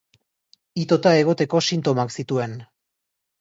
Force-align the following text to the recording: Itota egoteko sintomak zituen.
Itota 0.83 1.11
egoteko 1.23 1.61
sintomak 1.75 2.15
zituen. 2.17 2.57